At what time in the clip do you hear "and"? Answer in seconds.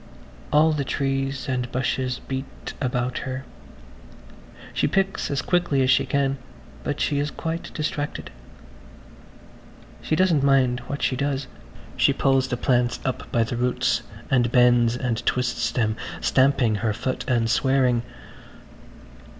1.47-1.71, 14.31-14.51, 14.97-15.23, 17.29-17.47